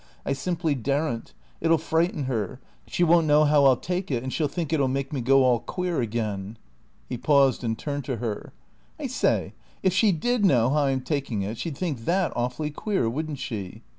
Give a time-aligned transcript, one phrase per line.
[0.25, 1.31] I simply daren't.
[1.59, 2.59] It'll frighten her.
[2.87, 5.59] She won't know how I'll take it, and she'll think it'll make me go all
[5.59, 6.57] queer again."
[7.07, 8.51] He paused and turned to her.
[8.97, 9.53] "I say,
[9.83, 13.83] if she did know how I'm taking it, she'd think that awfully queer, wouldn't she?"